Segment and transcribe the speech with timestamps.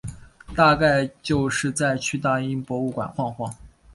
[0.55, 3.53] 大概就是再去大英博物馆晃晃